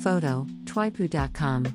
[0.00, 1.66] Photo, Twaipu.com.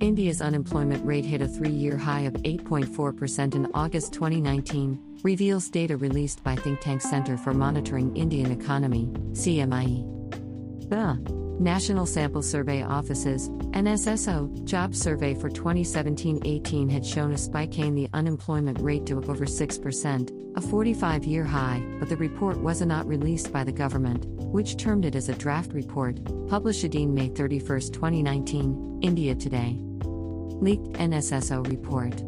[0.00, 5.96] India's unemployment rate hit a three year high of 8.4% in August 2019, reveals data
[5.96, 10.88] released by think tank Center for Monitoring Indian Economy, CMIE.
[10.88, 17.78] The National Sample Survey Office's NSSO job survey for 2017 18 had shown a spike
[17.78, 22.80] in the unemployment rate to over 6%, a 45 year high, but the report was
[22.80, 27.28] not released by the government, which termed it as a draft report, published in May
[27.28, 29.76] 31, 2019, India Today.
[29.78, 32.22] Leaked NSSO report.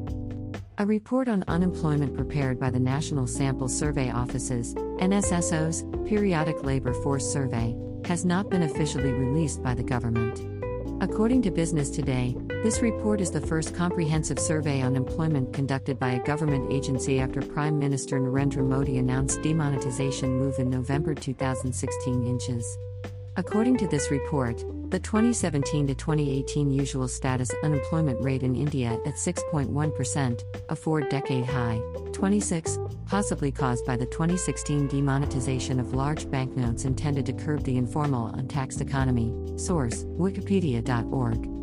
[0.79, 7.27] A report on unemployment prepared by the National Sample Survey Office's NSSO's periodic labor force
[7.33, 10.41] survey has not been officially released by the government.
[11.03, 16.13] According to Business Today, this report is the first comprehensive survey on employment conducted by
[16.13, 22.79] a government agency after Prime Minister Narendra Modi announced demonetization move in November 2016 inches.
[23.37, 29.15] According to this report, the 2017 to 2018 usual status unemployment rate in India at
[29.15, 31.81] 6.1%, a four decade high,
[32.13, 38.29] 26, possibly caused by the 2016 demonetization of large banknotes intended to curb the informal
[38.35, 39.33] untaxed economy.
[39.57, 41.54] Source Wikipedia.org.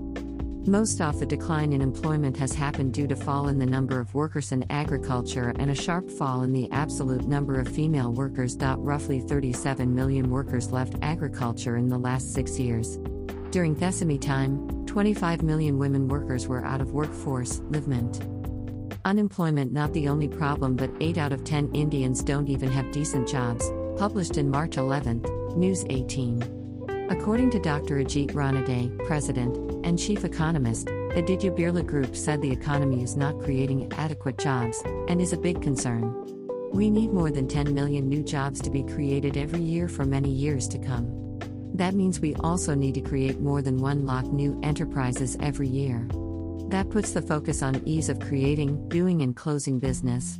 [0.67, 4.13] Most of the decline in employment has happened due to fall in the number of
[4.13, 8.55] workers in agriculture and a sharp fall in the absolute number of female workers.
[8.59, 12.97] Roughly 37 million workers left agriculture in the last six years.
[13.49, 18.27] During Thesami time, 25 million women workers were out of workforce, Livemint.
[19.03, 23.27] Unemployment not the only problem, but 8 out of 10 Indians don't even have decent
[23.27, 25.23] jobs, published in March 11,
[25.57, 26.60] News 18.
[27.21, 27.97] According to Dr.
[27.97, 29.55] Ajit Ranade, president
[29.85, 34.81] and chief economist, the Aditya Birla Group said the economy is not creating adequate jobs
[35.07, 36.15] and is a big concern.
[36.73, 40.31] We need more than 10 million new jobs to be created every year for many
[40.31, 41.37] years to come.
[41.75, 46.07] That means we also need to create more than one lakh new enterprises every year.
[46.69, 50.39] That puts the focus on ease of creating, doing, and closing business.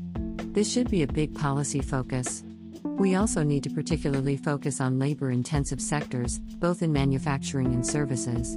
[0.54, 2.44] This should be a big policy focus.
[2.84, 8.56] We also need to particularly focus on labor intensive sectors, both in manufacturing and services.